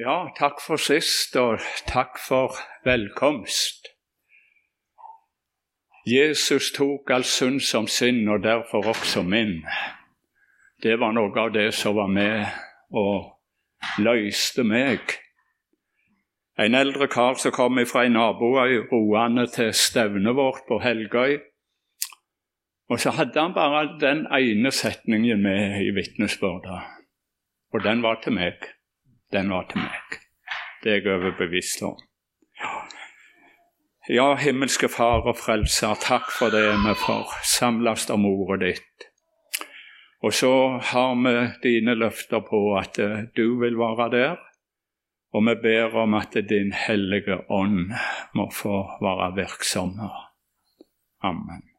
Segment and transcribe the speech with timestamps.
[0.00, 2.54] Ja, takk for sist, og takk for
[2.88, 3.90] velkomst.
[6.08, 9.58] Jesus tok all synd som sin, og derfor også min.
[10.80, 12.48] Det var noe av det som var med
[12.96, 15.18] og løste meg.
[16.56, 21.36] En eldre kar som kom fra en naboøy roende til stevnet vårt på Helgøy.
[22.88, 26.84] Og så hadde han bare den ene setningen med i vitnesbyrda,
[27.74, 28.70] og den var til meg
[29.32, 30.20] den var til meg.
[30.82, 31.98] Det er jeg overbevist om.
[34.10, 39.06] Ja, himmelske Far og Frelser, takk for det vi får samles om ordet ditt.
[40.26, 40.52] Og så
[40.90, 44.36] har vi dine løfter på at eh, du vil være der,
[45.32, 47.92] og vi ber om at Din hellige ånd
[48.34, 49.94] må få være virksom.
[51.22, 51.69] Amen.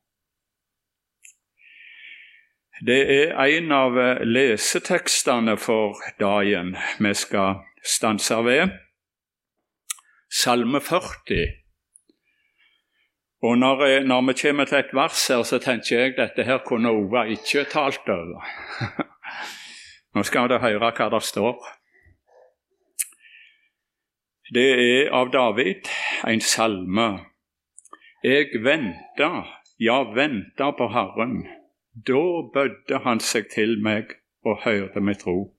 [2.82, 8.74] Det er en av lesetekstene for dagen vi skal stanse ved.
[10.34, 11.44] Salme 40.
[13.46, 16.64] Og når, når, vi kommer til et vers her, så tenker jeg at dette her
[16.66, 18.50] kunne Ova ikke talt over.
[20.18, 21.62] Nå skal dere høre hva det står.
[24.54, 25.86] Det er av David,
[26.28, 27.10] en salme.
[28.26, 29.34] Jeg venta,
[29.78, 31.61] ja, venta på Herren.
[31.94, 34.16] Da bødde han seg til meg
[34.48, 35.56] og hørte mitt rop.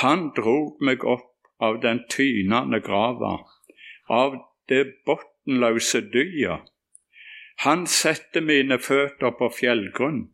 [0.00, 3.36] Han drog meg opp av den tynende grava,
[4.08, 6.66] av det bunnløse dyet.
[7.62, 10.24] Han sette mine føtter på fjellgrunn,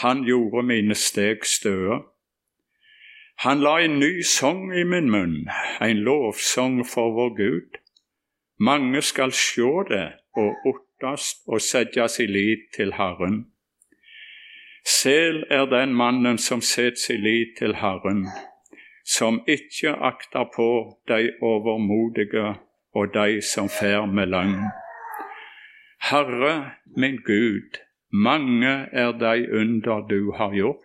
[0.00, 2.00] han gjorde mine steg støe.
[3.44, 5.36] Han la en ny sang i min munn,
[5.80, 7.78] en lovsang for vår Gud.
[8.58, 10.06] Mange skal sjå det
[10.38, 13.52] og ottast og settes i lit til Herren.
[14.84, 18.26] Sel er den mannen som setter sin lit til Herren,
[19.04, 20.68] som ikke akter på
[21.08, 22.56] de overmodige
[22.94, 24.58] og de som fer med løgn.
[26.10, 27.78] Herre, min Gud,
[28.12, 30.82] mange er de under du har gjort,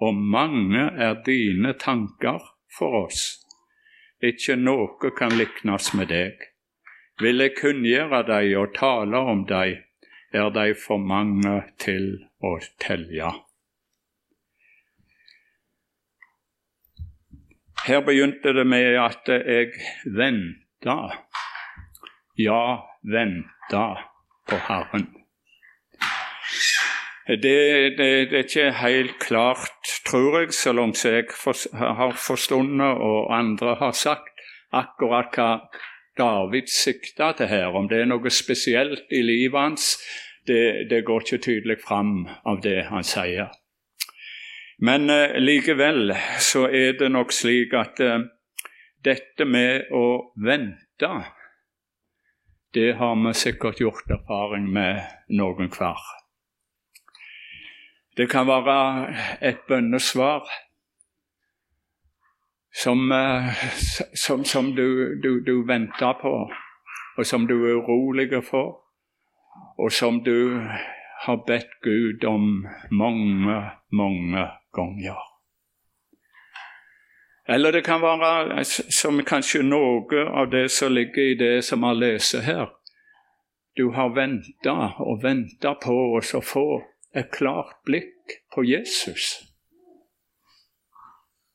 [0.00, 2.40] og mange er dine tanker
[2.78, 3.42] for oss.
[4.22, 6.40] Ikke noe kan liknes med deg.
[7.20, 9.82] Vil jeg kunngjøre deg og tale om deg,
[10.32, 13.32] er de for mange til å ja.
[17.86, 19.76] Her begynte det med at jeg
[20.16, 20.96] venta,
[22.38, 22.62] ja,
[23.02, 23.84] venta
[24.48, 25.06] på Herren.
[27.26, 31.26] Det, det, det, er ikke helt klart, tror jeg, så langt jeg
[31.74, 34.30] har forstått og andre har sagt,
[34.70, 35.50] akkurat hva
[36.18, 37.74] David sikta til her.
[37.74, 39.88] Om det er noe spesielt i livet hans,
[40.46, 43.52] det, det går ikke tydelig fram av det han sier.
[44.78, 48.26] Men eh, likevel så er det nok slik at eh,
[49.04, 51.10] dette med å vente,
[52.74, 55.00] det har vi sikkert gjort erfaring med
[55.32, 56.00] noen hver.
[58.16, 59.14] Det kan være
[59.44, 60.48] et bønnesvar
[62.76, 63.52] som, uh,
[64.12, 66.32] som, som du, du, du venter på,
[67.16, 68.85] og som du er urolig for
[69.78, 70.60] og som du
[71.26, 73.56] har bedt Gud om mange,
[73.92, 75.18] mange ganger.
[77.48, 81.92] Eller det kan være som kanskje noe av det som ligger i det som vi
[81.94, 82.72] leser her.
[83.76, 84.74] Du har venta
[85.04, 86.66] og venta på oss å få
[87.16, 89.36] et klart blikk på Jesus.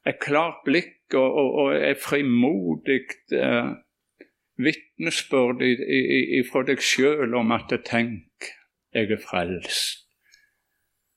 [0.05, 3.01] Et klart blikk og, og, og et frimodig
[3.35, 3.73] eh,
[4.65, 5.61] vitnesbyrd
[6.51, 8.51] fra deg sjøl om at tenk,
[8.93, 10.07] jeg er frelst.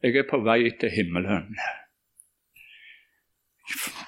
[0.05, 1.55] Jeg er på vei til himmelen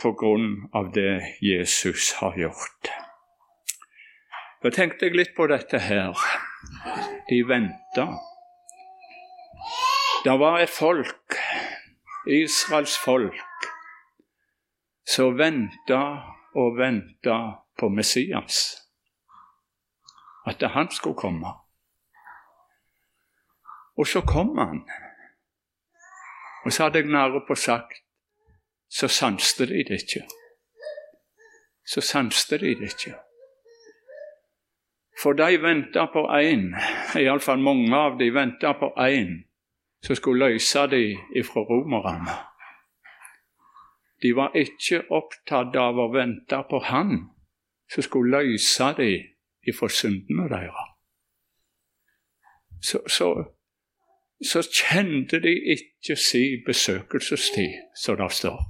[0.02, 2.90] på grunn av det Jesus har gjort.
[4.62, 6.12] Da tenkte jeg litt på dette her.
[7.30, 8.06] De venta.
[10.24, 11.36] Det var et folk,
[12.28, 13.68] Israels folk,
[15.08, 16.02] som venta
[16.56, 17.38] og venta
[17.78, 18.85] på Messias
[20.46, 21.48] at han skulle komme.
[23.96, 24.82] Og så kom han.
[26.64, 27.92] Og så hadde jeg nære på sagt
[28.88, 30.26] så sanste de det ikke.
[31.86, 33.14] Så sanste de det ikke.
[35.22, 36.74] For de venta på én,
[37.18, 39.48] iallfall mange av de venta på én
[40.04, 42.36] som skulle løse de ifra romerne.
[44.22, 47.30] De var ikke opptatt av å vente på Han
[47.92, 49.35] som skulle løse de
[49.68, 50.92] ifra syndene deres.
[52.82, 53.44] Så, så,
[54.50, 58.60] så, kjente de ikke si besøkelsestid, som det står.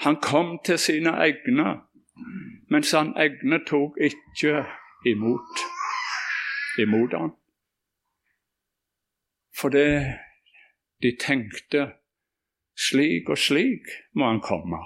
[0.00, 1.80] Han kom til sine egne,
[2.70, 4.64] mens han egne tok ikke
[5.06, 5.62] imot,
[6.78, 7.32] imot han.
[9.58, 9.68] For
[11.02, 11.88] de tenkte
[12.78, 14.78] slik og slik må han komme.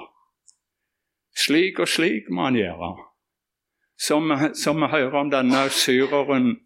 [1.36, 3.11] Slik og slik må han gjøre.
[4.02, 4.32] Som,
[4.80, 6.56] vi hører om denne syreren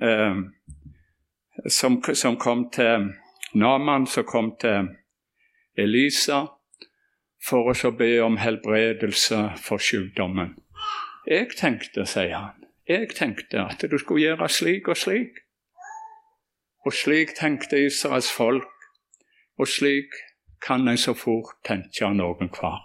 [0.00, 0.38] eh,
[1.68, 3.10] som, som, kom til
[3.54, 4.88] Naman, som kom til
[5.76, 6.46] Elisa
[7.44, 10.54] for å be om helbredelse for sykdommen.
[11.28, 15.44] Jeg tenkte, sier han, jeg tenkte at du skulle gjøre slik og slik.
[16.88, 18.72] Og slik tenkte Israels folk,
[19.60, 20.16] og slik
[20.64, 22.80] kan en så fort tenke noen hver.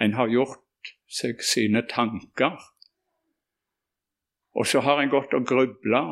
[0.00, 2.54] En har gjort seg sine tanker.
[4.56, 6.02] Og så har en gått og grubla.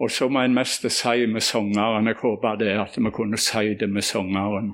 [0.00, 3.74] Og så må en mest si med sangeren Jeg håper det at vi kunne si
[3.80, 4.72] det med sangeren.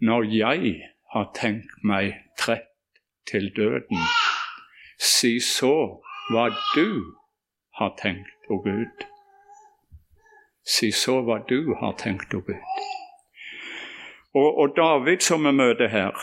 [0.00, 0.74] Når jeg
[1.14, 2.66] har tenkt meg trett
[3.30, 4.02] til døden,
[4.98, 6.02] si så
[6.32, 7.14] hva du
[7.78, 9.06] har tenkt, å Gud
[10.68, 12.56] si så hva du har tenkt å Gud.
[14.36, 16.16] Og, og David, som vi møter her,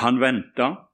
[0.00, 0.89] han venta.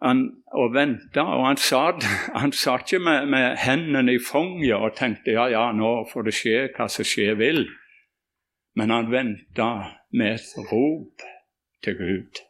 [0.00, 0.20] Han,
[0.56, 2.04] og venta, og han satt,
[2.40, 6.60] han ikke med, med, hendene i fanget og tenkte ja, ja, nå får det skje
[6.76, 7.66] hva som skje vil.
[8.76, 9.70] Men han venta
[10.16, 11.26] med et rop
[11.84, 12.40] til Gud.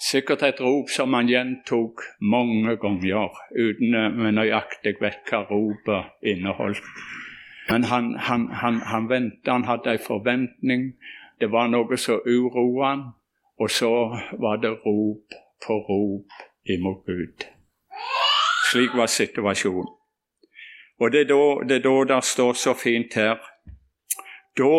[0.00, 6.82] Sikkert et rop som han gjentok mange ganger, uten med nøyaktig vet hva ropet inneholdt.
[7.68, 10.88] Men han, han, han, han ventet, han hadde en forventning.
[11.38, 13.04] Det var noe som uroa han,
[13.60, 13.92] og så
[14.40, 17.46] var det rop på rop imot Gud.
[18.70, 19.88] Slik var situasjonen.
[21.00, 23.38] Og det er da det, da det står så fint her
[24.58, 24.76] Da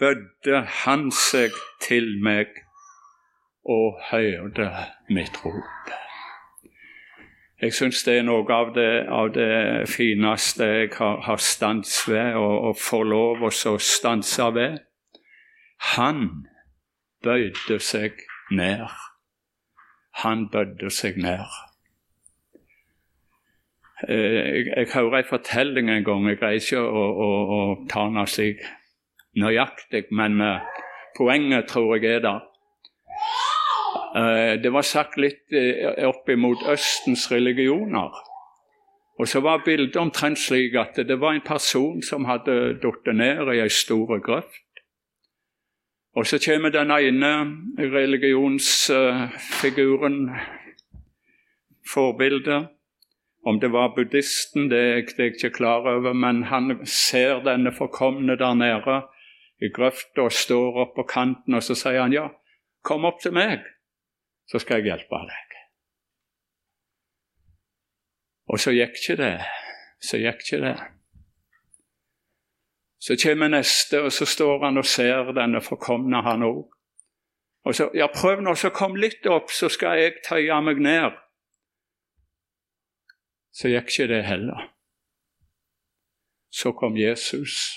[0.00, 2.46] bødde han seg til meg
[3.64, 4.68] og hørte
[5.08, 5.94] mitt rop.
[7.62, 12.34] Jeg syns det er noe av det, av det fineste jeg har, har stans ved,
[12.36, 14.82] og, og får lov å stanse ved.
[15.94, 16.26] Han
[17.24, 18.20] bøyde seg
[18.50, 18.84] ned.
[20.22, 21.44] Han bødde seg ned.
[24.08, 28.06] Eh, jeg, jeg hører en fortelling en gang, jeg greier ikke å, å, å ta
[28.06, 28.62] den slik
[29.34, 30.38] nøyaktig, men
[31.18, 32.42] poenget tror jeg er der.
[34.14, 38.14] Eh, det var sagt litt eh, opp imot Østens religioner.
[39.18, 43.50] Og så var bildet omtrent slik at det var en person som hadde falt ned
[43.54, 44.62] i ei stor grøft.
[46.14, 47.46] Og så kommer den ene
[47.78, 50.30] religionsfiguren,
[51.92, 52.68] forbildet.
[53.46, 58.36] Om det var buddhisten, det er jeg ikke klar over, men han ser denne forkomne
[58.40, 59.02] der nede
[59.60, 62.28] i grøfta og står opp på kanten, og så sier han ja,
[62.82, 63.74] kom opp til meg
[64.50, 65.56] så skal jeg hjelpe deg.
[68.52, 69.36] Og så gikk ikke det.
[70.04, 70.74] Så gikk ikke det.
[73.04, 76.62] Så kommer neste, og så står han og ser denne forkomne, han òg.
[77.64, 81.12] Og så Ja, prøv nå, så kom litt opp, så skal jeg tøye meg ned.
[83.52, 84.70] Så gikk ikke det heller.
[86.50, 87.76] Så kom Jesus.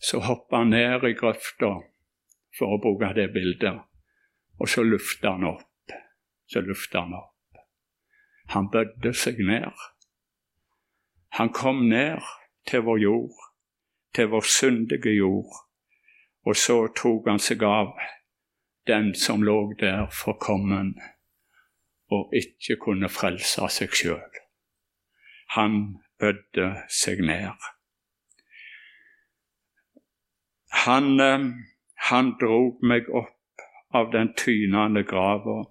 [0.00, 1.74] Så hoppa han ned i grøfta,
[2.56, 3.84] for å bruke det bildet.
[4.56, 5.92] Og så lufta han opp.
[6.48, 7.60] Så lufta han opp.
[8.56, 9.72] Han bødde seg ned.
[11.36, 12.24] Han kom ned
[12.68, 13.44] til vår jord,
[14.14, 15.52] til vår syndige jord,
[16.46, 17.94] og så tok han seg av
[18.88, 20.94] den som lå der forkommen
[22.12, 24.38] og ikke kunne frelse seg sjøl.
[25.56, 27.66] Han bødde seg ned.
[30.84, 31.44] Han, eh,
[32.08, 35.64] han drog meg opp av den tynende grava,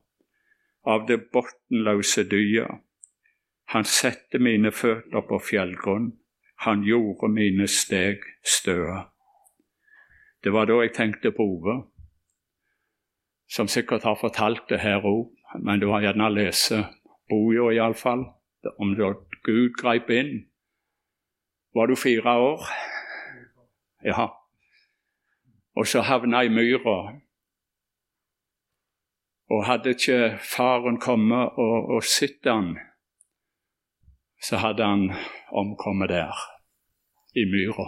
[0.86, 2.82] av det bunnløse dyet.
[3.74, 6.12] Han sette mine føtter på fjellgrunn,
[6.66, 9.04] han gjorde mine steg støe.
[10.44, 11.76] Det var da jeg tenkte på Ove,
[13.50, 15.30] som sikkert har fortalt det her òg,
[15.64, 16.74] men du har gjerne lest
[17.30, 18.26] boka iallfall,
[18.80, 20.48] om da Gud greip inn.
[21.76, 22.68] Var du fire år?
[24.04, 24.28] Ja.
[25.76, 26.98] Og så havna i myra
[29.50, 32.76] og hadde ikke faren kommet og, og sett han,
[34.44, 35.14] så hadde han
[35.52, 36.36] omkommet der,
[37.36, 37.88] i myra.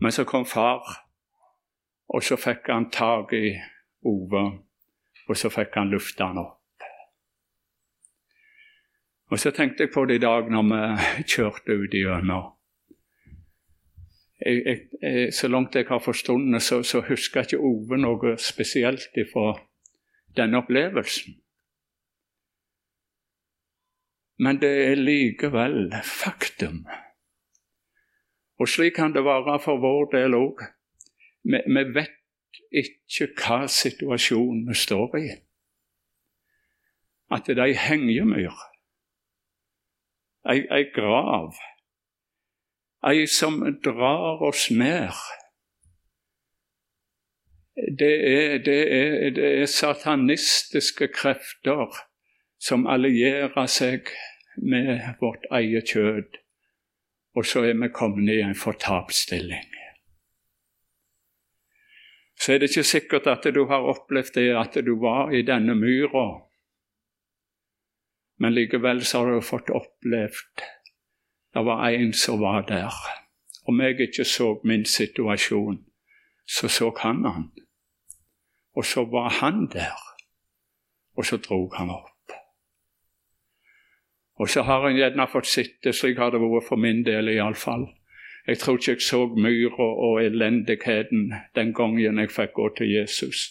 [0.00, 0.84] Men så kom far,
[2.08, 3.58] og så fikk han tak i
[4.06, 4.44] Ove,
[5.28, 6.58] og så fikk han lufta han opp.
[9.28, 12.54] Og så tenkte jeg på det i dag når vi kjørte ut igjennom.
[14.46, 19.58] jeg, jeg, Så langt jeg har forstått så, så husker ikke Ove noe spesielt fra
[20.36, 21.36] denne opplevelsen.
[24.38, 26.84] Men det er likevel faktum.
[28.58, 30.62] Og slik kan det være for vår del òg.
[31.42, 32.14] Vi, vi, vet
[32.70, 35.28] ikke hva situasjonen vi står i.
[37.34, 38.54] At det er ei hengemyr,
[40.48, 41.58] ei, ei grav,
[43.04, 45.18] ei som drar oss ned.
[47.98, 52.07] Det er, det, er, det er, satanistiske krefter
[52.58, 54.10] som allierer seg
[54.56, 56.38] med vårt eget kjød,
[57.34, 59.68] og så er vi kommet i en fortapsstilling.
[62.38, 65.74] Så er det ikke sikkert at du har opplevd det at du var i denne
[65.74, 66.26] myra,
[68.38, 70.66] men likevel så har du fått opplevd
[71.54, 72.92] det var en som var der.
[73.66, 75.84] Om jeg ikke så min situasjon,
[76.46, 77.50] så så han han.
[78.76, 79.98] Og så var han der,
[81.16, 82.17] og så drog han opp.
[84.38, 87.88] Og så har en gjerne fått sitte, slik har det vært for min del iallfall.
[88.46, 93.50] Jeg tror ikke jeg så myra og elendigheten den gangen jeg fikk gå til Jesus,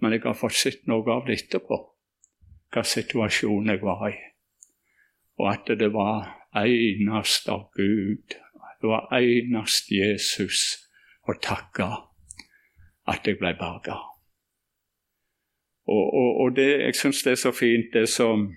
[0.00, 1.78] men jeg har fått sett noe av det etterpå,
[2.74, 4.16] hva situasjonen jeg var i,
[5.38, 8.34] og at det var eneste av Gud.
[8.80, 10.88] Det var eneste Jesus
[11.28, 11.86] å takke
[13.06, 14.00] at jeg ble berga.
[15.86, 18.48] Og, og, og det, jeg syns det er så fint, det som,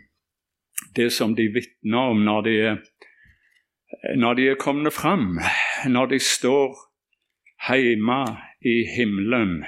[0.96, 2.56] det som de vitner om når de,
[4.18, 5.40] når de er kommet fram,
[5.88, 6.78] når de står
[7.70, 8.22] hjemme
[8.62, 9.64] i himmelen.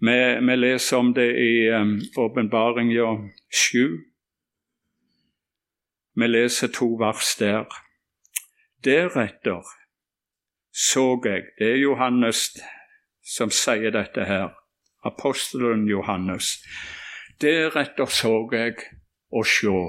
[0.00, 1.52] Vi, vi leser om det i
[2.16, 3.88] Åpenbaringa um, 7.
[6.16, 7.64] Vi leser to vers der.
[8.84, 9.64] Deretter
[10.76, 12.50] så jeg Det er Johannes
[13.24, 14.52] som sier dette her.
[15.04, 16.60] Apostelen Johannes.
[17.40, 18.74] Deretter så jeg
[19.30, 19.80] å sjå.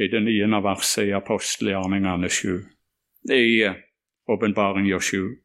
[0.00, 2.60] I det niende verset i apostelgjerningene sju.
[3.30, 3.68] I
[4.30, 5.36] åpenbaringa sju.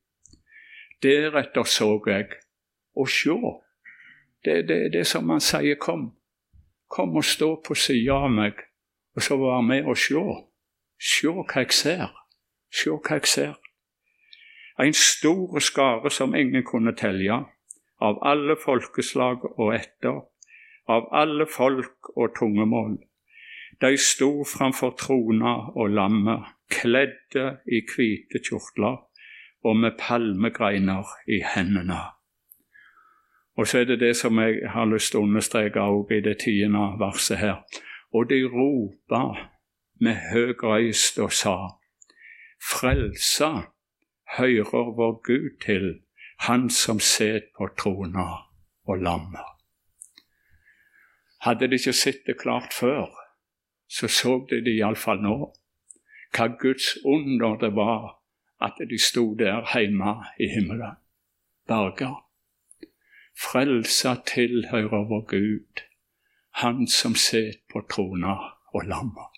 [1.03, 2.29] Deretter så jeg
[2.95, 3.39] og sjå.
[4.45, 6.13] Det det, det som han sier, kom.
[6.87, 8.61] Kom og stå på sida av meg
[9.15, 10.23] og så vær med og sjå.
[10.99, 12.11] Sjå hva jeg ser.
[12.71, 13.53] Sjå hva jeg ser.
[14.79, 17.37] En stor skare som ingen kunne telje,
[18.03, 20.25] av alle folkeslag og etter,
[20.87, 22.97] av alle folk og tungemål.
[23.81, 29.01] De sto framfor trona og lammet, kledde i hvite kjortler
[29.65, 31.99] og med palmegreiner i hendene.
[33.57, 36.39] Og så er det det som jeg har lyst til å understreke også i det
[36.43, 37.61] tiende verset her
[38.15, 39.23] og de ropa
[39.99, 41.57] med høg røyst og sa:"
[42.71, 43.51] Frelsa
[44.37, 46.01] hører vår Gud til,
[46.39, 48.27] Han som set på trona
[48.87, 49.54] og lammet.
[51.45, 53.09] Hadde de ikke sett det klart før,
[53.87, 55.53] så så de det iallfall nå.
[56.33, 58.17] Hva Guds under det var
[58.65, 60.97] at de sto der hjemme i himmelen,
[61.67, 62.15] berga.
[63.37, 65.85] Frelsa tilhører vår Gud,
[66.63, 68.35] han som sitter på trona
[68.73, 69.29] og lamma.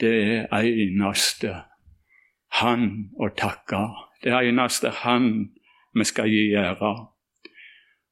[0.00, 1.54] Det eneste
[2.60, 3.80] Han å takke.
[4.22, 5.54] Det eneste Han
[5.94, 6.92] vi skal gi ære.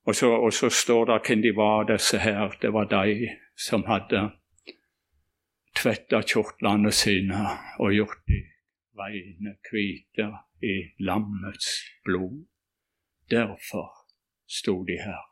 [0.04, 2.56] Og så, og så står det hvem de var, disse her.
[2.62, 4.30] Det var de som hadde
[5.76, 7.46] tvetta kjortlene sine
[7.78, 8.40] og gjort de
[8.94, 10.28] veiene hvite
[10.62, 11.70] i lammets
[12.04, 12.44] blod.
[13.30, 13.88] Derfor
[14.46, 15.22] sto de her.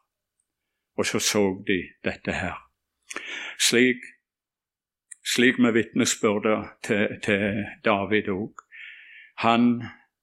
[0.96, 2.56] Og så så de dette her.
[3.60, 4.00] Slik,
[5.34, 8.64] slik med vitnesbyrdet til, til David òg.
[9.44, 9.82] Han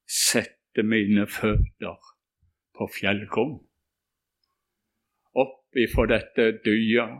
[0.09, 1.97] setter mine føtter
[2.77, 3.68] på fjellgrunn.
[5.69, 7.19] Opp ifra dette dyet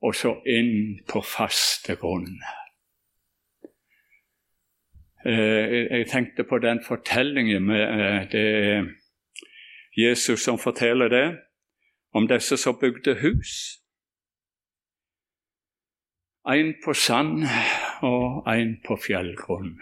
[0.00, 2.38] og så inn på faste grunn.
[5.26, 8.88] Eh, jeg tenkte på den fortellingen med eh, det
[9.92, 11.26] Jesus som forteller det
[12.14, 13.76] om disse som bygde hus.
[16.48, 17.44] En på sand
[18.00, 19.76] og en på fjellgrunn.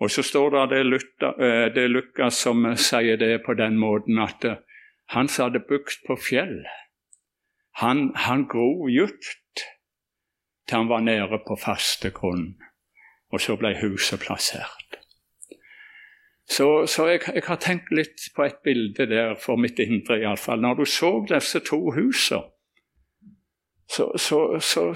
[0.00, 1.32] Og så står det det, Luther,
[1.76, 4.56] eh, Lukas som sier det på den måten at eh,
[5.12, 6.62] han som hadde bygd på fjell,
[7.80, 9.64] han, han grov djupt
[10.68, 12.54] til han var nede på faste grunn,
[13.32, 14.98] og så ble huset plassert.
[16.48, 20.60] Så, så jeg, jeg, har tenkt litt på et bilde der for mitt indre, iallfall.
[20.60, 22.48] Når du så disse to husene,
[23.92, 24.86] så, så, så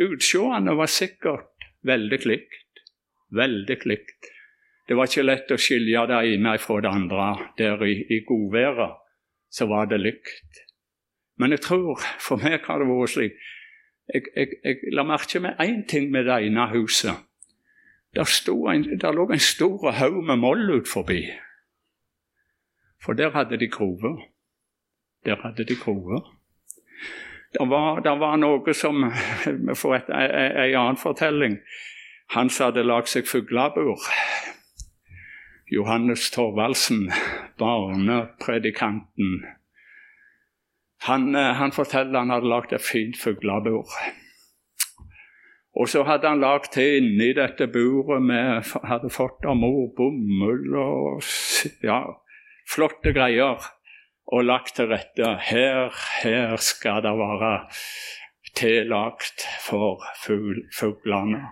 [0.00, 2.80] Utseendet var sikkert veldig likt.
[3.36, 4.30] Veldig likt.
[4.88, 7.26] Det var ikke lett å skilje det ene fra det andre.
[7.58, 9.02] Der i, i godværet
[9.50, 10.62] så var det lykt.
[11.38, 13.44] Men jeg tror for meg har det vært slik
[14.14, 17.24] Jeg, jeg, jeg la merke med én ting med det ene huset.
[18.14, 18.28] Der,
[18.70, 21.24] en, der lå en stor haug med moll ut forbi.
[23.02, 24.22] For der hadde de grover.
[25.26, 26.22] Der hadde de grover.
[27.52, 29.10] Det var, var noe som
[29.80, 31.58] For en annen fortelling
[32.34, 34.02] Han som hadde lagd seg fuglebur
[35.72, 37.12] Johannes Thorvaldsen,
[37.58, 39.44] barnepredikanten,
[41.06, 43.90] han, eh, han, forteller han hadde lagd et fint fuglebur.
[45.76, 50.78] Og så hadde han lagd til inni dette buret med Hadde fått av mor bomull
[50.80, 51.26] og
[51.84, 52.00] ja,
[52.70, 53.60] flotte greier.
[54.26, 55.36] Og lagt til rette.
[55.46, 55.92] Her,
[56.22, 57.52] her skal det være
[58.56, 61.44] tillagt for fuglene.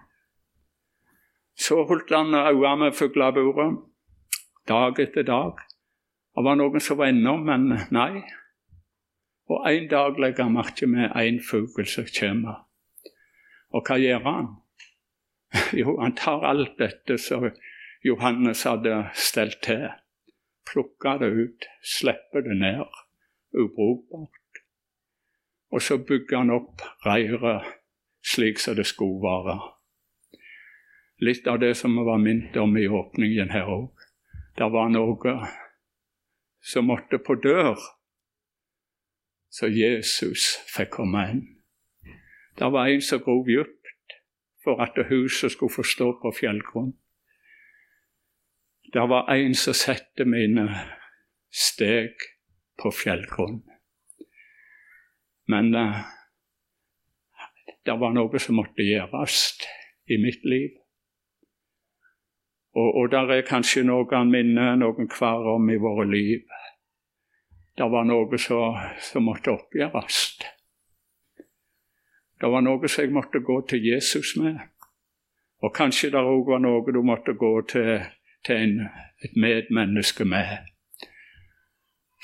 [1.54, 3.76] Så holdt han øynene med fugleburet
[4.68, 5.60] dag etter dag.
[6.34, 8.24] Det var noen som var innom, men nei.
[9.50, 12.62] Og en dag legger han merke med en fugl som kommer.
[13.74, 14.52] Og hva gjør han?
[15.78, 17.44] Jo, han tar alt dette som
[18.02, 19.84] Johannes hadde stelt til,
[20.66, 22.98] plukker det ut, slipper det ned,
[23.54, 24.60] ubrukbart.
[25.70, 27.70] Og så bygger han opp reiret
[28.24, 29.56] slik som det skulle være.
[31.22, 34.03] Litt av det som vi var minnet om i åpningen her òg
[34.58, 35.34] det var noe
[36.64, 37.78] som måtte på dør,
[39.50, 41.42] så Jesus fikk komme inn.
[42.58, 44.18] Det var en som grov dypt
[44.64, 46.94] for at huset skulle få stå på fjellgrunn.
[48.94, 50.68] Det var en som satte mine
[51.50, 52.14] steg
[52.78, 53.62] på fjellgrunn.
[55.50, 55.98] Men uh,
[57.86, 59.40] det var noe som måtte gjøres
[60.06, 60.78] i mitt liv.
[62.74, 66.42] Og, og der er kanskje noen minner, noen hver om i våre liv.
[67.78, 70.20] Det var noe som måtte oppgjøres.
[72.40, 74.58] Det var noe som jeg måtte gå til Jesus med.
[75.62, 78.02] Og kanskje det òg var noe du måtte gå til,
[78.44, 78.74] til en,
[79.22, 80.66] et medmenneske med.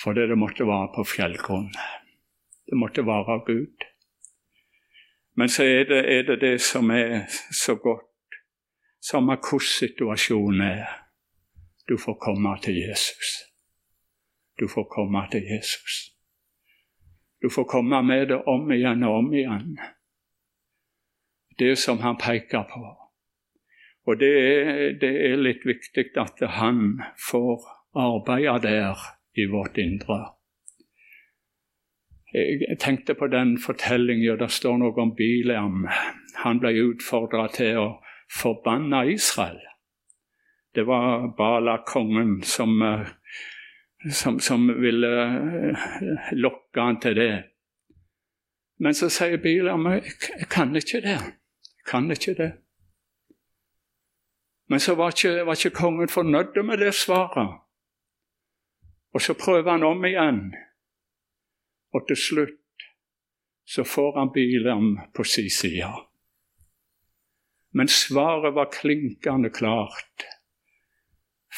[0.02, 1.70] Fordi det måtte være på fjellgrunn.
[2.66, 3.86] Det måtte være av Gud.
[5.38, 8.09] Men så er det, er det det som er så godt
[9.00, 10.88] samme hvordan situasjonen er.
[11.88, 13.50] Du får komme til Jesus.
[14.60, 16.14] Du får komme til Jesus.
[17.42, 19.78] Du får komme med det om igjen og om igjen.
[21.58, 22.82] Det som han peker på.
[24.06, 27.64] Og det er, det er litt viktig at han får
[27.96, 30.20] arbeide der i vårt indre.
[32.34, 35.88] Jeg tenkte på den fortellingen, der står noe om Bileam.
[36.44, 37.88] Han ble utfordra til å
[38.30, 39.60] forbanna Israel.
[40.74, 43.06] Det var Bala-kongen som, eh,
[44.12, 45.78] som, som, ville eh,
[46.32, 47.44] lokke han til det.
[48.78, 50.14] Men så sier Bilam jeg,
[50.50, 51.18] kan ikke det.
[51.18, 52.52] Jeg kan ikke det.
[54.70, 57.58] Men så var ikke, var ikke kongen fornøyd med det svaret.
[59.12, 60.54] Og så prøver han om igjen.
[61.92, 62.86] Og til slutt
[63.66, 66.09] så får han Bilam på sin side.
[67.72, 70.26] Men svaret var klinkende klart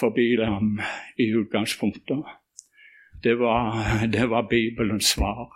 [0.01, 0.81] forbi dem
[1.16, 2.25] i utgangspunktet.
[3.22, 5.53] Det var, det var Bibelens svar.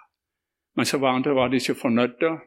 [0.77, 2.38] Men så var, det, var de ikke fornøyde,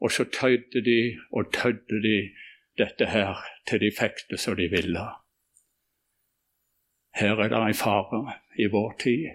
[0.00, 2.30] og så tøyde de og tødde de
[2.78, 3.36] dette her
[3.68, 5.04] til de fikk det som de ville.
[7.14, 9.26] Her er det en fare i vår tid.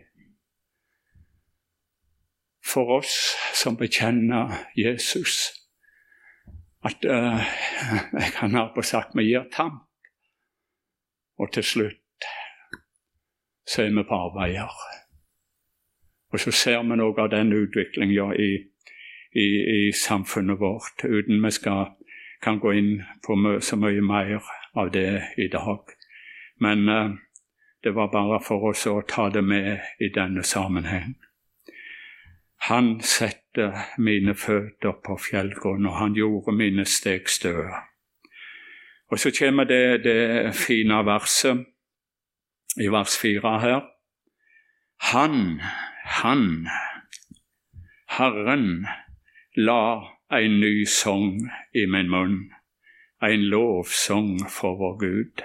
[2.66, 5.54] For oss som bekjenner Jesus,
[6.86, 7.42] at uh,
[8.22, 9.84] jeg kan ha på sagt vi gir tamp.
[11.38, 12.30] Og til slutt
[13.68, 14.72] så er vi på arbeider.
[16.32, 18.52] Og så ser vi noe av den utviklinga i,
[19.34, 21.96] i, i, samfunnet vårt, uten vi skal,
[22.44, 22.92] kan gå inn
[23.26, 24.44] på så mye mer
[24.76, 25.96] av det i dag.
[26.62, 27.16] Men uh,
[27.84, 31.16] det var bare for oss å ta det med i denne sammenheng.
[32.58, 37.70] Han satte mine føtter på fjellgrunn, og han gjorde mine steg støe.
[39.12, 41.66] Og så kommer det, det fine verset
[42.82, 43.82] i vers fire her.
[45.12, 45.62] Han,
[46.04, 46.68] han,
[48.18, 48.88] Herren,
[49.56, 52.40] la en ny sang i min munn,
[53.24, 55.44] en lovsang for vår Gud.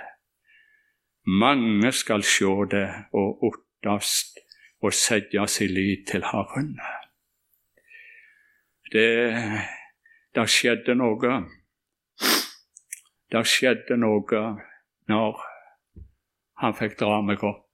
[1.27, 4.40] Mange skal sjå det og ottast
[4.81, 6.79] og setja si lit til Herren.
[8.90, 9.11] Det,
[10.35, 11.35] det skjedde noe.
[13.31, 14.42] Det skjedde noe
[15.11, 15.42] når
[16.62, 17.66] han fikk dra meg opp.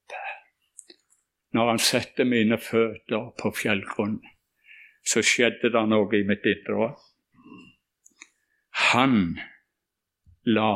[1.57, 4.19] Når han satte mine føtter på fjellgrunn,
[5.07, 6.91] så skjedde det noe i mitt indre.
[8.91, 9.39] Han
[10.45, 10.71] la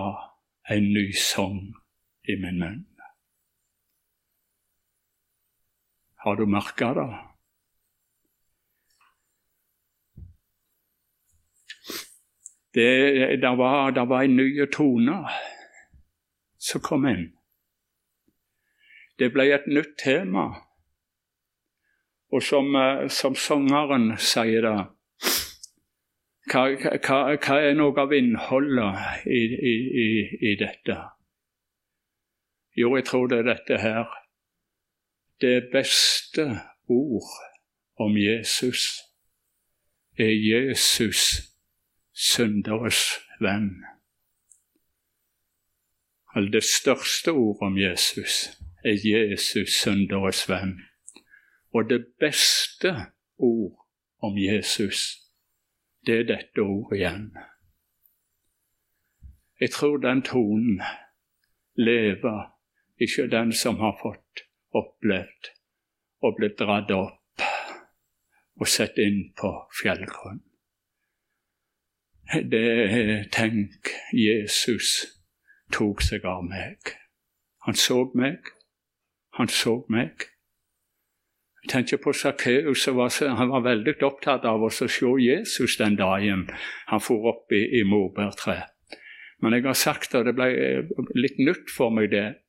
[0.73, 1.59] en ny sang
[2.25, 2.87] i min munn.
[6.25, 7.11] Har du merka det?
[12.73, 12.91] Det,
[13.41, 15.17] det, var, det var en ny tone
[16.57, 17.27] som kom inn.
[19.19, 20.47] Det ble et nytt tema.
[22.31, 24.77] Og som, eh, som sangeren sier det
[26.51, 30.07] hva, hva, hva, er noe av innholdet i, i, i,
[30.51, 30.95] i dette?
[32.75, 34.09] Jo, jeg tror det er dette her
[35.41, 37.29] det beste ord
[37.99, 39.01] om Jesus
[40.17, 41.50] er Jesus,
[42.13, 43.83] synderes venn.
[46.51, 50.79] Det største ord om Jesus er Jesus, synderes venn.
[51.73, 52.95] Og det beste
[53.37, 53.87] ord
[54.19, 55.17] om Jesus,
[56.05, 57.31] det er dette ordet igjen.
[59.59, 60.81] Jeg tror den tonen
[61.75, 62.57] lever
[62.97, 65.51] ikke den som har fått opplevd
[66.21, 67.45] og blitt dratt opp
[68.61, 70.41] og sett inn på fjellgrunn.
[72.31, 75.05] Det Tenk, Jesus
[75.73, 76.93] tok seg av meg.
[77.67, 78.53] Han så meg.
[79.35, 80.27] Han så meg.
[81.61, 82.85] Jeg tenker på Sakkeus.
[82.87, 84.87] Han var veldig opptatt av å se
[85.19, 86.47] Jesus den dagen
[86.87, 88.71] han for opp i, i morbærtreet.
[89.41, 90.47] Men jeg har sagt det, det ble
[91.17, 92.39] litt nytt for meg, det.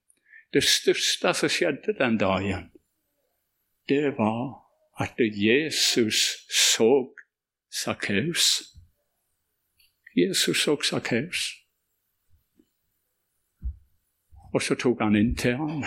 [0.52, 2.68] Det største som skjedde den dagen,
[3.88, 4.60] det var
[5.00, 7.08] at Jesus så
[7.72, 8.71] Sakkeus.
[10.16, 11.50] Jesus og Sakkeus.
[14.54, 15.84] Og så tok han inn til ham.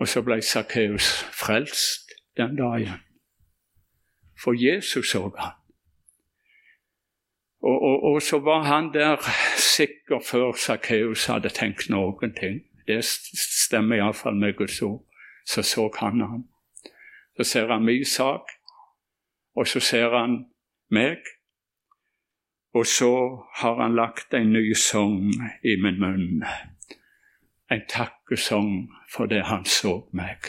[0.00, 3.02] Og så ble Sakkeus frelst den dagen.
[4.42, 5.52] For Jesus så han.
[7.62, 9.16] Og, og, og, så var han der
[9.56, 12.62] sikker før Sakkeus hadde tenkt noen ting.
[12.86, 15.04] Det stemmer iallfall med Guds ord.
[15.46, 16.48] Så så han ham.
[17.36, 18.50] Så ser han min sak,
[19.54, 20.44] og så ser han
[20.90, 21.18] meg.
[22.74, 23.12] Og så
[23.54, 25.28] har han lagt en ny sang
[25.64, 26.44] i min munn.
[27.70, 30.48] En takkesang for det han så meg,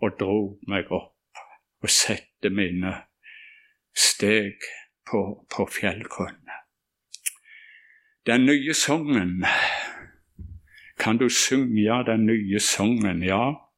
[0.00, 1.16] og dro meg opp
[1.80, 2.94] og sette mine
[3.96, 4.64] steg
[5.08, 6.40] på, på fjellgrunn.
[8.26, 9.44] Den nye sangen
[11.00, 13.22] Kan du synge den nye sangen?
[13.22, 13.69] Ja.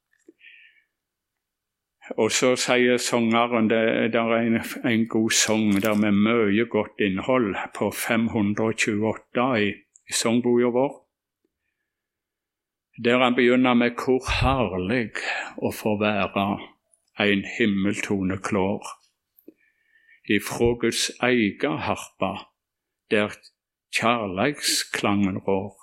[2.11, 6.99] Og så sier sangeren det, det er en, en, god sang der med mye godt
[6.99, 9.69] innhold på 528 i,
[10.09, 10.97] i sangboka vår.
[13.03, 15.15] Der han begynner med 'Hvor herlig
[15.57, 16.59] å få være
[17.19, 18.91] en himmeltone klår'
[20.29, 22.31] ifra Guds egen harpe,
[23.11, 23.33] der
[23.95, 25.82] kjærleiksklangen rår.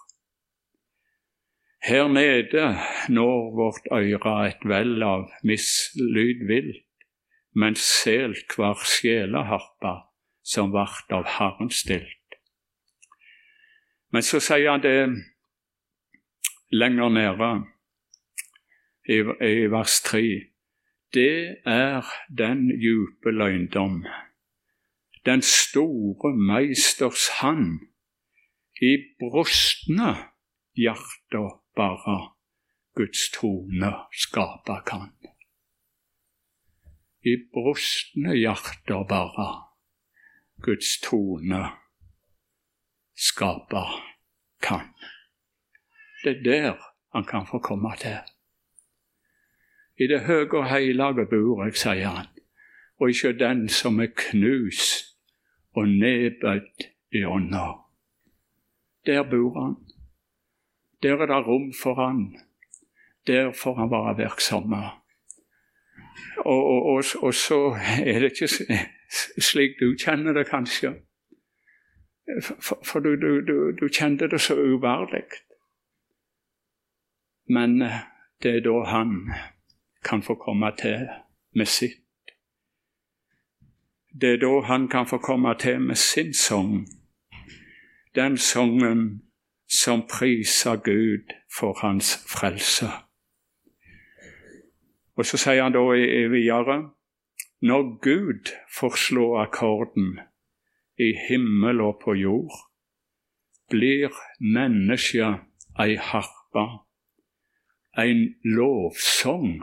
[1.83, 2.77] Her nede
[3.09, 6.87] når vårt øyre et vell av mislyd vilt,
[7.57, 9.95] menselt hver sjeleharpe
[10.45, 12.39] som vart av Herren stilt.
[14.13, 15.09] Men så sier han det
[16.73, 17.51] lenger nede,
[19.09, 20.25] i, i vers 3.
[21.15, 22.07] Det er
[22.39, 24.05] den djupe løgndom
[25.27, 27.81] den store meisters hand.
[28.81, 30.15] I brustne
[30.77, 32.19] hjerter bare
[32.97, 35.11] Guds tone skape kan.
[37.25, 39.49] I brustne hjerter bare
[40.65, 41.63] Guds trone
[43.17, 43.85] skape
[44.63, 44.93] kan.
[46.25, 46.77] Det er der
[47.13, 48.19] han kan få komme til.
[50.01, 52.29] I det høye og hellige bor jeg, sier han,
[53.01, 55.17] og ikke den som er knust
[55.77, 57.67] og nedbødd i ånda.
[59.07, 59.77] Der bor han.
[61.03, 62.39] Der er det rom for han.
[63.27, 64.73] Der får han være virksom.
[64.73, 68.49] Og, og, og, og, så er det ikke
[69.39, 70.95] slik du kjenner det, kanskje.
[72.43, 75.25] For, for du, du, du, du kjente det så uverdig.
[77.49, 78.05] Men eh,
[78.43, 79.33] det er da han
[80.05, 81.09] kan få komme til
[81.53, 82.01] med sitt
[84.13, 86.87] det er da han kan få komme til med sin sang,
[88.15, 89.23] den sangen
[89.71, 92.91] som priser Gud for hans frelse.
[95.17, 95.85] Og så sier han da
[96.33, 96.81] videre
[97.61, 100.19] når Gud får slå akkorden
[100.99, 102.57] i himmel og på jord,
[103.71, 105.45] blir mennesket
[105.81, 106.65] ei harpe,
[108.01, 109.61] en lovsang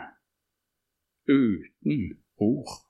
[1.28, 2.06] uten
[2.38, 2.87] ord.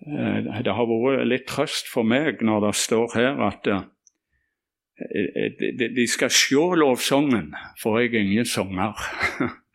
[0.00, 3.82] Det har vært litt trøst for meg når det står her at eh,
[5.96, 8.96] de skal se lovsangen, for jeg er ingen sanger.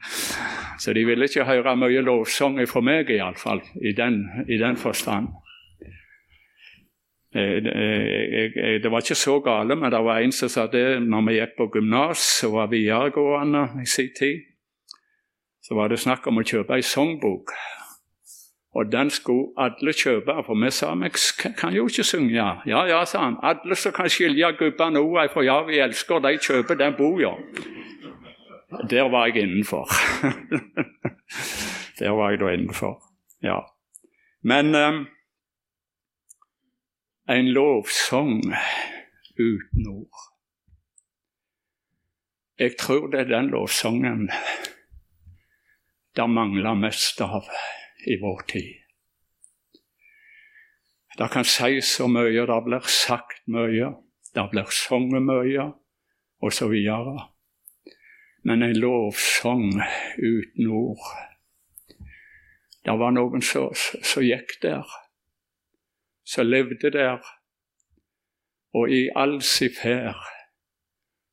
[0.82, 5.30] Så de ville ikke høre mye lovsang fra meg, iallfall, i den, i den forstand.
[7.36, 11.38] Eh, det var ikke så gale, men det var en som sa det når vi
[11.40, 14.44] gikk på gymnas og var videregående i sin tid.
[15.62, 17.52] Så var det snakk om å kjøpe ei sangbok.
[18.76, 21.10] Og den skulle alle kjøpe, for vi sa vi
[21.58, 22.36] kan jo ikke synge.
[22.66, 23.38] Ja, ja, sa han.
[23.44, 27.32] Alle som kan skilje gubbene òg for Ja, vi elsker, de kjøper den boka.
[28.90, 29.88] Der var jeg innenfor.
[32.00, 33.04] Der var jeg da innenfor,
[33.42, 33.60] ja.
[34.44, 35.08] Men um,
[37.30, 38.44] en lovsang
[39.40, 40.20] uten ord.
[42.60, 44.30] Jeg tror det er den lovsangen
[46.16, 47.48] det mangler mest av
[48.08, 48.74] i vår tid.
[51.18, 53.94] Det kan sies så mye, det blir sagt mye,
[54.36, 55.70] det blir sunget mye,
[56.44, 56.74] osv.
[58.44, 59.72] Men en lovsang
[60.18, 61.08] uten ord
[62.86, 63.72] Det var noen som,
[64.22, 64.86] gikk der,
[66.22, 67.24] som levde der,
[68.78, 70.22] og i all sin ferd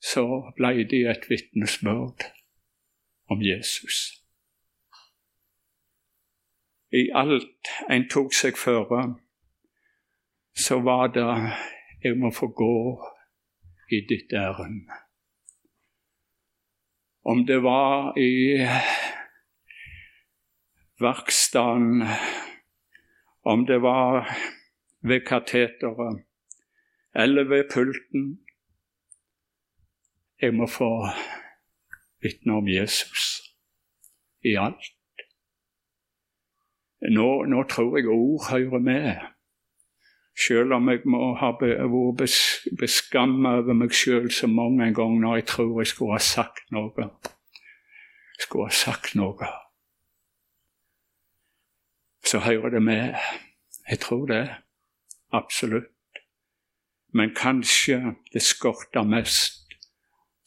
[0.00, 0.24] så
[0.56, 2.24] ble de et vitnesbyrd
[3.28, 4.21] om Jesus
[6.92, 9.04] i alt en tok seg føre,
[10.54, 11.28] så var det
[12.04, 12.74] jeg må få gå
[13.92, 14.90] i ditt ærend.
[17.24, 18.58] Om det var i
[21.00, 22.08] verkstedet,
[23.42, 24.26] om det var
[25.00, 26.24] ved kateteret
[27.14, 28.38] eller ved pulten
[30.42, 31.06] Jeg må få
[32.22, 33.42] vitne om Jesus
[34.44, 35.01] i alt.
[37.10, 39.16] Nå, nå tror jeg ord hører med.
[40.46, 45.46] Selv om jeg må ha vært beskamma over meg sjøl så mange ganger når jeg
[45.50, 47.08] tror jeg skulle ha sagt noe.
[48.40, 49.50] Skulle ha sagt noe.
[52.24, 53.18] Så hører det med.
[53.90, 54.44] Jeg tror det.
[55.32, 55.90] Absolutt.
[57.12, 59.74] Men kanskje det skorter mest,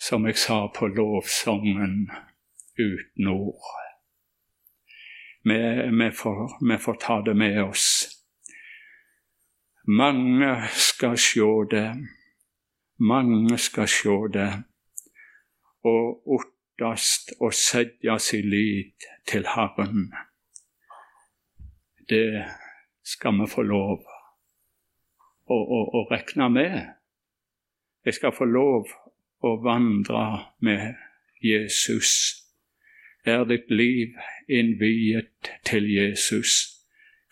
[0.02, 2.10] som jeg sa, på lovsangen
[2.80, 3.85] uten ord.
[5.48, 5.58] Vi,
[6.00, 8.10] vi, får, vi, får, ta det med oss.
[9.88, 11.90] Mange skal sjå det,
[12.98, 14.48] mange skal sjå det,
[15.86, 20.08] og ottast å sette si lit til Herren.
[22.10, 22.42] Det
[23.06, 24.02] skal vi få lov
[25.46, 26.80] å, å, å rekne med.
[28.02, 28.90] Jeg skal få lov
[29.46, 30.26] å vandre
[30.66, 30.98] med
[31.46, 32.45] Jesus.
[33.26, 34.14] Er ditt liv
[34.48, 36.76] innviet til Jesus,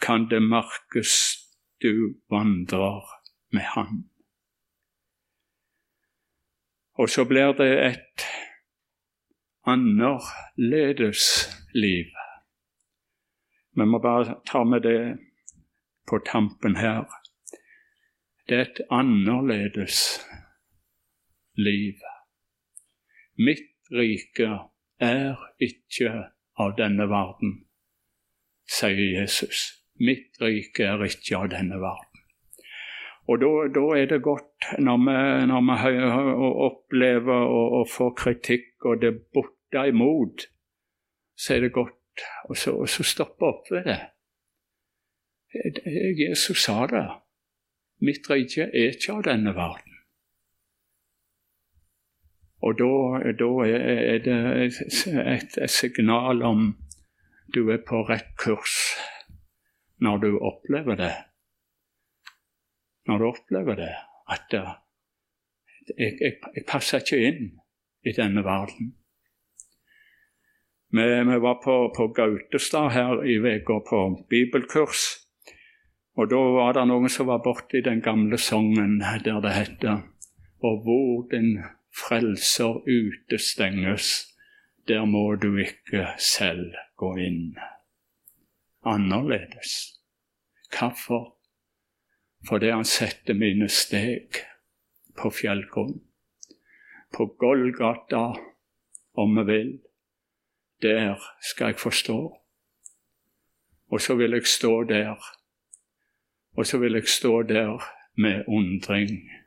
[0.01, 1.37] kan det merkes
[1.81, 3.05] du vandrer
[3.53, 4.09] med Han.
[6.97, 8.25] Og så blir det et
[9.65, 11.23] annerledes
[11.73, 12.09] liv.
[13.77, 15.17] Vi må bare ta med det
[16.09, 17.05] på tampen her.
[18.49, 20.19] Det er et annerledes
[21.57, 22.01] liv.
[23.37, 26.11] Mitt rike er ikke
[26.59, 27.63] av denne verden,
[28.69, 29.65] sier Jesus.
[29.99, 32.09] Mitt rike er ikke av denne verden.
[33.31, 36.07] Og da, er det godt, når vi, når vi
[36.67, 37.45] opplever
[37.79, 40.49] og får kritikk og det butter imot,
[41.39, 44.01] så er det godt å stoppe opp ved det.
[46.19, 47.05] Jesus sa det.
[48.03, 49.92] Mitt rike er ikke av denne verden.
[52.63, 52.89] Og da,
[53.27, 53.33] er
[54.23, 56.69] det et, et, signal om
[57.53, 58.77] du er på rett kurs
[60.03, 61.11] når du opplever det.
[63.07, 63.91] Når du opplever det,
[64.31, 67.51] at jeg, jeg, jeg passer ikke inn
[68.07, 68.93] i denne verden.
[70.93, 75.05] Vi, vi var på, på, Gautestad her i uka på bibelkurs.
[76.15, 80.03] Og da var det noen som var borti den gamle sangen der det heter
[80.61, 81.57] Og hvor din
[81.93, 84.33] frelser utestenges,
[84.87, 87.57] der må du ikke selv gå inn.
[88.85, 89.99] Annerledes.
[90.69, 91.37] Hvorfor?
[92.47, 94.41] Fordi han setter mine steg
[95.17, 96.01] på fjellgrunn.
[97.13, 98.33] På Golgata,
[99.13, 99.79] om vi vil.
[100.81, 102.19] Der skal jeg forstå.
[103.87, 105.15] Og så vil jeg stå der.
[106.57, 107.83] Og så vil jeg stå der
[108.17, 109.42] med undring.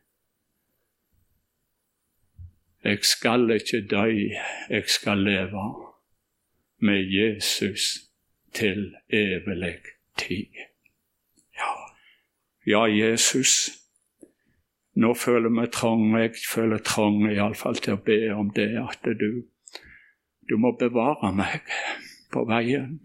[2.87, 4.31] Jeg skal ikke dø,
[4.71, 5.65] jeg skal leve
[6.79, 7.81] med Jesus
[8.55, 9.75] til evig
[10.19, 10.47] tid.
[11.57, 11.73] Ja,
[12.67, 13.71] ja Jesus,
[14.95, 19.43] nå føler vi trang, jeg føler trang iallfall til å be om det, at du,
[20.47, 21.67] du må bevare meg
[22.31, 23.01] på veien.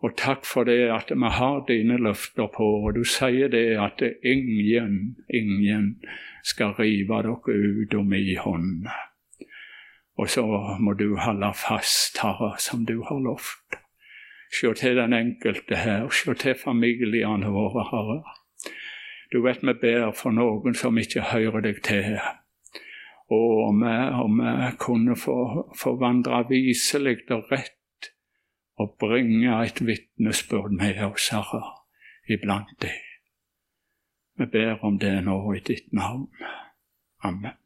[0.00, 4.00] Og takk for det at vi har dine løfter på, og du sier det at
[4.24, 5.90] ingen, ingen
[6.44, 8.88] skal rive dere ut om i hånd.
[10.16, 10.44] Og så
[10.80, 13.76] må du holde fast, Herre, som du har lovt.
[14.52, 18.22] Se til den enkelte her, se til familiene våre, Herre.
[19.32, 22.16] Du vet vi ber for noen som ikke hører deg til.
[23.30, 23.84] Og om
[24.40, 27.76] vi kunne få, få vandre viselig og rett
[28.80, 31.62] og bringe et vitnesbyrd med oss, Herre,
[32.32, 32.96] iblant deg.
[34.40, 36.30] Vi ber om det nå i ditt navn.
[37.20, 37.59] Amen.